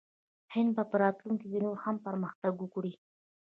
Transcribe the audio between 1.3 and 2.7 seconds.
کې نور هم پرمختګ